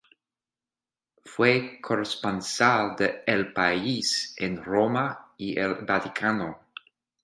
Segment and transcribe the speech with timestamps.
[1.25, 6.57] Fue corresponsal de "El País" en Roma y el Vaticano.